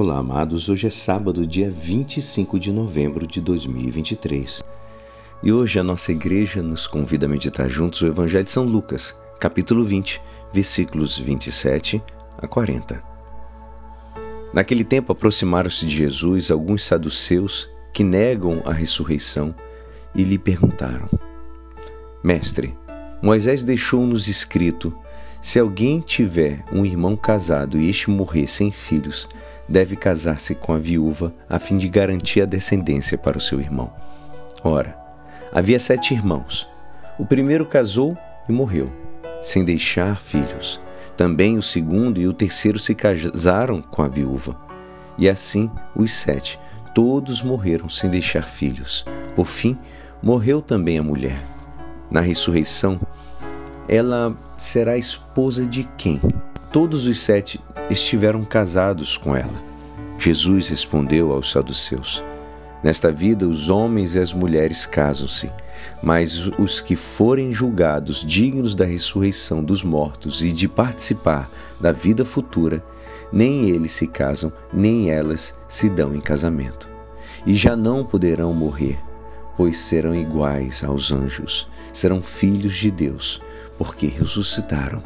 Olá, 0.00 0.18
amados. 0.18 0.68
Hoje 0.68 0.86
é 0.86 0.90
sábado, 0.90 1.44
dia 1.44 1.68
25 1.68 2.56
de 2.56 2.70
novembro 2.70 3.26
de 3.26 3.40
2023. 3.40 4.62
E 5.42 5.52
hoje 5.52 5.80
a 5.80 5.82
nossa 5.82 6.12
igreja 6.12 6.62
nos 6.62 6.86
convida 6.86 7.26
a 7.26 7.28
meditar 7.28 7.68
juntos 7.68 8.02
o 8.02 8.06
Evangelho 8.06 8.44
de 8.44 8.50
São 8.52 8.62
Lucas, 8.62 9.12
capítulo 9.40 9.84
20, 9.84 10.22
versículos 10.54 11.18
27 11.18 12.00
a 12.40 12.46
40. 12.46 13.02
Naquele 14.54 14.84
tempo 14.84 15.10
aproximaram-se 15.10 15.84
de 15.84 15.96
Jesus 15.96 16.52
alguns 16.52 16.84
saduceus 16.84 17.68
que 17.92 18.04
negam 18.04 18.62
a 18.64 18.72
ressurreição 18.72 19.52
e 20.14 20.22
lhe 20.22 20.38
perguntaram: 20.38 21.08
Mestre, 22.22 22.72
Moisés 23.20 23.64
deixou-nos 23.64 24.28
escrito: 24.28 24.96
se 25.42 25.58
alguém 25.58 25.98
tiver 25.98 26.64
um 26.72 26.86
irmão 26.86 27.16
casado 27.16 27.80
e 27.80 27.90
este 27.90 28.10
morrer 28.10 28.46
sem 28.46 28.70
filhos, 28.70 29.28
deve 29.68 29.96
casar-se 29.96 30.54
com 30.54 30.72
a 30.72 30.78
viúva 30.78 31.32
a 31.48 31.58
fim 31.58 31.76
de 31.76 31.88
garantir 31.88 32.40
a 32.40 32.46
descendência 32.46 33.18
para 33.18 33.36
o 33.36 33.40
seu 33.40 33.60
irmão. 33.60 33.92
Ora, 34.64 34.96
havia 35.52 35.78
sete 35.78 36.14
irmãos. 36.14 36.66
O 37.18 37.26
primeiro 37.26 37.66
casou 37.66 38.16
e 38.48 38.52
morreu, 38.52 38.90
sem 39.42 39.64
deixar 39.64 40.16
filhos. 40.16 40.80
Também 41.16 41.58
o 41.58 41.62
segundo 41.62 42.20
e 42.20 42.28
o 42.28 42.32
terceiro 42.32 42.78
se 42.78 42.94
casaram 42.94 43.82
com 43.82 44.02
a 44.02 44.08
viúva. 44.08 44.56
E 45.18 45.28
assim 45.28 45.70
os 45.94 46.12
sete, 46.12 46.58
todos 46.94 47.42
morreram 47.42 47.88
sem 47.88 48.08
deixar 48.08 48.42
filhos. 48.42 49.04
Por 49.34 49.46
fim, 49.46 49.76
morreu 50.22 50.62
também 50.62 50.98
a 50.98 51.02
mulher. 51.02 51.38
Na 52.10 52.20
ressurreição, 52.20 53.00
ela 53.88 54.36
será 54.56 54.96
esposa 54.96 55.66
de 55.66 55.84
quem? 55.96 56.20
Todos 56.70 57.06
os 57.06 57.20
sete 57.20 57.58
estiveram 57.88 58.44
casados 58.44 59.16
com 59.16 59.34
ela. 59.34 59.54
Jesus 60.18 60.68
respondeu 60.68 61.32
aos 61.32 61.50
saduceus: 61.50 62.22
Nesta 62.82 63.10
vida, 63.10 63.48
os 63.48 63.70
homens 63.70 64.14
e 64.14 64.18
as 64.18 64.34
mulheres 64.34 64.84
casam-se, 64.84 65.50
mas 66.02 66.46
os 66.58 66.82
que 66.82 66.94
forem 66.94 67.52
julgados 67.52 68.22
dignos 68.22 68.74
da 68.74 68.84
ressurreição 68.84 69.64
dos 69.64 69.82
mortos 69.82 70.42
e 70.42 70.52
de 70.52 70.68
participar 70.68 71.50
da 71.80 71.90
vida 71.90 72.22
futura, 72.22 72.84
nem 73.32 73.70
eles 73.70 73.92
se 73.92 74.06
casam, 74.06 74.52
nem 74.70 75.10
elas 75.10 75.58
se 75.68 75.88
dão 75.88 76.14
em 76.14 76.20
casamento. 76.20 76.86
E 77.46 77.54
já 77.54 77.74
não 77.74 78.04
poderão 78.04 78.52
morrer, 78.52 78.98
pois 79.56 79.78
serão 79.78 80.14
iguais 80.14 80.84
aos 80.84 81.10
anjos, 81.10 81.66
serão 81.94 82.20
filhos 82.20 82.74
de 82.74 82.90
Deus, 82.90 83.40
porque 83.78 84.06
ressuscitaram 84.06 85.02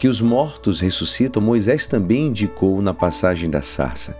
que 0.00 0.08
os 0.08 0.18
mortos 0.22 0.80
ressuscitam, 0.80 1.42
Moisés 1.42 1.86
também 1.86 2.28
indicou 2.28 2.80
na 2.80 2.94
passagem 2.94 3.50
da 3.50 3.60
sarça, 3.60 4.16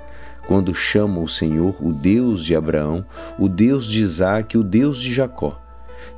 quando 0.47 0.75
chama 0.75 1.21
o 1.21 1.27
Senhor 1.27 1.75
o 1.81 1.91
Deus 1.91 2.45
de 2.45 2.55
Abraão, 2.55 3.03
o 3.39 3.49
Deus 3.49 3.87
de 3.87 4.03
Isaac, 4.03 4.59
o 4.59 4.63
Deus 4.63 5.01
de 5.01 5.11
Jacó. 5.11 5.59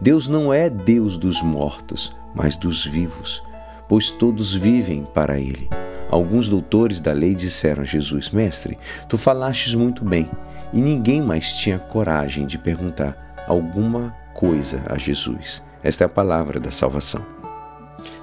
Deus 0.01 0.27
não 0.27 0.53
é 0.53 0.69
Deus 0.69 1.17
dos 1.17 1.41
mortos, 1.43 2.13
mas 2.35 2.57
dos 2.57 2.85
vivos, 2.85 3.41
pois 3.89 4.11
todos 4.11 4.53
vivem 4.53 5.07
para 5.15 5.39
Ele. 5.39 5.71
Alguns 6.11 6.49
doutores 6.49 7.01
da 7.01 7.13
lei 7.13 7.33
disseram 7.33 7.83
a 7.83 7.87
Jesus: 7.87 8.31
Mestre, 8.31 8.77
tu 9.09 9.17
falastes 9.17 9.77
muito 9.77 10.05
bem, 10.05 10.29
e 10.73 10.81
ninguém 10.81 11.23
mais 11.23 11.53
tinha 11.53 11.79
coragem 11.79 12.47
de 12.47 12.59
perguntar 12.59 13.45
alguma 13.47 14.13
coisa 14.35 14.83
a 14.87 14.99
Jesus. 14.99 15.63
Esta 15.85 16.03
é 16.03 16.07
a 16.07 16.09
palavra 16.09 16.59
da 16.59 16.73
salvação. 16.73 17.42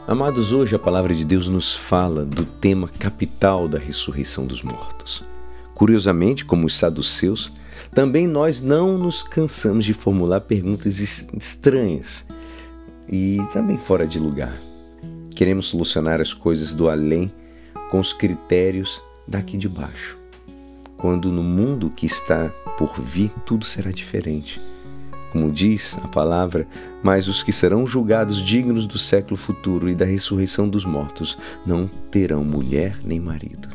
Amados, 0.10 0.52
hoje 0.52 0.76
a 0.76 0.80
palavra 0.80 1.14
de 1.14 1.24
Deus 1.24 1.48
nos 1.48 1.76
fala 1.76 2.26
do 2.26 2.44
tema 2.44 2.88
capital 2.88 3.68
da 3.68 3.78
ressurreição 3.78 4.44
dos 4.44 4.64
mortos. 4.64 5.24
Curiosamente, 5.76 6.44
como 6.44 6.66
os 6.66 6.76
saduceus, 6.76 7.52
também 7.92 8.28
nós 8.28 8.60
não 8.60 8.98
nos 8.98 9.22
cansamos 9.22 9.86
de 9.86 9.94
formular 9.94 10.42
perguntas 10.42 10.98
estranhas 11.32 12.26
e 13.08 13.38
também 13.54 13.78
fora 13.78 14.08
de 14.08 14.18
lugar. 14.18 14.60
Queremos 15.36 15.68
solucionar 15.68 16.20
as 16.20 16.34
coisas 16.34 16.74
do 16.74 16.90
além 16.90 17.32
com 17.92 18.00
os 18.00 18.12
critérios 18.12 19.00
daqui 19.28 19.58
de 19.58 19.70
baixo. 19.70 20.18
Quando 20.98 21.32
no 21.32 21.44
mundo 21.44 21.92
que 21.92 22.08
está 22.08 22.50
por 22.80 23.00
vir 23.00 23.30
tudo 23.46 23.64
será 23.64 23.92
diferente 23.92 24.60
como 25.32 25.52
diz 25.52 25.98
a 26.04 26.08
palavra, 26.08 26.68
mas 27.04 27.28
os 27.28 27.44
que 27.44 27.52
serão 27.52 27.86
julgados 27.86 28.44
dignos 28.44 28.88
do 28.88 28.98
século 28.98 29.38
futuro 29.38 29.90
e 29.90 29.96
da 29.96 30.06
ressurreição 30.06 30.68
dos 30.68 30.86
mortos 30.86 31.38
não 31.66 31.90
terão 32.10 32.44
mulher 32.44 33.00
nem 33.04 33.20
marido. 33.20 33.70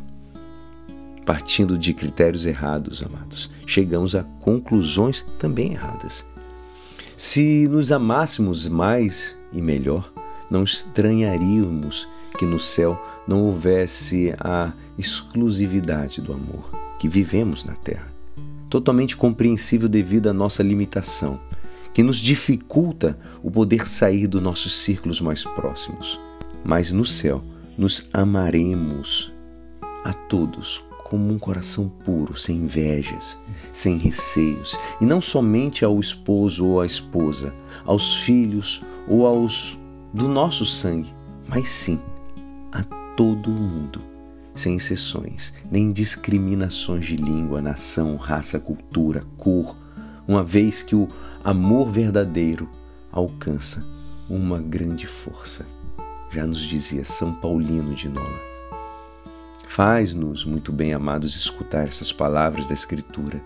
Partindo 1.25 1.79
de 1.79 1.95
critérios 1.95 2.45
errados, 2.45 3.03
amados, 3.03 3.51
chegamos 3.67 4.15
a 4.15 4.25
conclusões 4.41 5.25
também 5.39 5.73
erradas. 5.73 6.25
Se 7.17 7.67
nos 7.69 7.93
amássemos 7.93 8.69
mais 8.69 9.37
e 9.53 9.63
melhor, 9.63 10.13
não 10.51 10.65
estranharíamos 10.65 12.07
que 12.39 12.45
no 12.45 12.61
céu 12.61 13.01
não 13.27 13.43
houvesse 13.43 14.35
a 14.39 14.73
exclusividade 14.99 16.21
do 16.21 16.33
amor 16.33 16.71
que 16.99 17.09
vivemos 17.09 17.65
na 17.65 17.75
terra 17.75 18.14
totalmente 18.75 19.17
compreensível 19.17 19.89
devido 19.89 20.27
à 20.27 20.33
nossa 20.33 20.61
limitação, 20.61 21.39
que 21.95 22.03
nos 22.03 22.17
dificulta 22.17 23.17
o 23.41 23.49
poder 23.49 23.87
sair 23.87 24.27
dos 24.27 24.43
nossos 24.43 24.75
círculos 24.75 25.21
mais 25.21 25.45
próximos. 25.45 26.19
Mas 26.65 26.91
no 26.91 27.07
céu 27.07 27.41
nos 27.79 28.09
amaremos 28.13 29.33
a 30.05 30.13
todos 30.13 30.83
como 31.05 31.33
um 31.33 31.39
coração 31.39 31.89
puro, 31.89 32.37
sem 32.37 32.57
invejas, 32.57 33.39
sem 33.73 33.97
receios, 33.97 34.77
e 35.01 35.07
não 35.07 35.21
somente 35.21 35.85
ao 35.85 36.01
esposo 36.01 36.67
ou 36.67 36.81
à 36.81 36.87
esposa, 36.87 37.55
aos 37.85 38.17
filhos 38.25 38.81
ou 39.07 39.25
aos 39.25 39.79
do 40.13 40.29
nosso 40.29 40.67
sangue, 40.67 41.15
mas 41.47 41.69
sim 41.69 42.01
a 42.73 42.83
todo 43.17 43.51
mundo 43.51 44.14
sem 44.55 44.77
exceções, 44.77 45.53
nem 45.71 45.93
discriminações 45.93 47.07
de 47.07 47.17
língua, 47.17 47.61
nação, 47.61 48.17
raça, 48.17 48.61
cultura, 48.61 49.25
cor, 49.37 49.77
uma 50.27 50.45
vez 50.45 50.83
que 50.83 50.95
o 50.95 51.09
amor 51.43 51.91
verdadeiro 51.91 52.69
alcança 53.11 53.85
uma 54.29 54.59
grande 54.59 55.07
força. 55.07 55.67
Já 56.31 56.47
nos 56.47 56.61
dizia 56.61 57.05
São 57.05 57.33
Paulino 57.35 57.95
de 57.95 58.09
Nola. 58.09 58.55
Faz-nos, 59.69 60.45
muito 60.45 60.73
bem 60.73 60.95
amados, 60.95 61.37
escutar 61.37 61.87
essas 61.87 62.13
palavras 62.13 62.69
da 62.69 62.75
Escritura. 62.75 63.41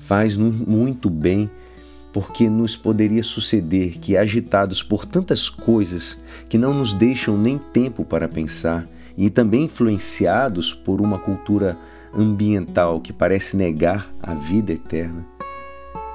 Faz-nos 0.00 0.54
muito 0.54 1.08
bem, 1.08 1.48
porque 2.12 2.50
nos 2.50 2.76
poderia 2.76 3.22
suceder 3.22 3.98
que, 3.98 4.16
agitados 4.16 4.82
por 4.82 5.06
tantas 5.06 5.48
coisas 5.48 6.18
que 6.48 6.58
não 6.58 6.74
nos 6.74 6.92
deixam 6.92 7.38
nem 7.38 7.58
tempo 7.58 8.04
para 8.04 8.28
pensar, 8.28 8.88
e 9.16 9.30
também 9.30 9.64
influenciados 9.64 10.72
por 10.72 11.00
uma 11.00 11.18
cultura 11.18 11.76
ambiental 12.12 13.00
que 13.00 13.12
parece 13.12 13.56
negar 13.56 14.12
a 14.22 14.34
vida 14.34 14.72
eterna, 14.72 15.26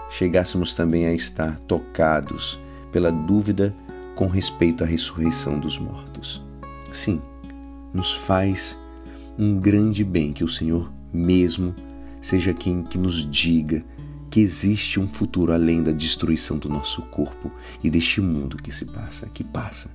chegássemos 0.09 0.73
também 0.73 1.05
a 1.05 1.13
estar 1.13 1.59
tocados 1.67 2.59
pela 2.91 3.11
dúvida 3.11 3.75
com 4.15 4.27
respeito 4.27 4.83
à 4.83 4.87
ressurreição 4.87 5.59
dos 5.59 5.77
mortos. 5.77 6.43
Sim, 6.91 7.21
nos 7.93 8.13
faz 8.13 8.77
um 9.37 9.57
grande 9.59 10.03
bem 10.03 10.33
que 10.33 10.43
o 10.43 10.47
Senhor 10.47 10.91
mesmo 11.13 11.73
seja 12.21 12.53
quem 12.53 12.83
que 12.83 12.97
nos 12.97 13.29
diga 13.29 13.83
que 14.29 14.39
existe 14.39 14.99
um 14.99 15.07
futuro 15.07 15.53
além 15.53 15.81
da 15.81 15.91
destruição 15.91 16.57
do 16.57 16.69
nosso 16.69 17.01
corpo 17.03 17.51
e 17.83 17.89
deste 17.89 18.21
mundo 18.21 18.57
que 18.57 18.71
se 18.71 18.85
passa, 18.85 19.27
que 19.27 19.43
passa. 19.43 19.89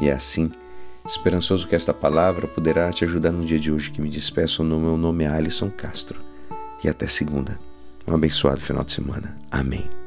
E 0.00 0.08
é 0.08 0.12
assim 0.12 0.50
Esperançoso 1.08 1.66
que 1.66 1.74
esta 1.74 1.94
palavra 1.94 2.46
poderá 2.46 2.90
te 2.92 3.02
ajudar 3.02 3.32
no 3.32 3.46
dia 3.46 3.58
de 3.58 3.72
hoje 3.72 3.90
que 3.90 4.00
me 4.00 4.10
despeço. 4.10 4.62
No 4.62 4.78
meu 4.78 4.98
nome 4.98 5.24
é 5.24 5.28
Alisson 5.28 5.70
Castro. 5.70 6.20
E 6.84 6.88
até 6.88 7.06
segunda. 7.06 7.58
Um 8.06 8.14
abençoado 8.14 8.60
final 8.60 8.84
de 8.84 8.92
semana. 8.92 9.34
Amém. 9.50 9.97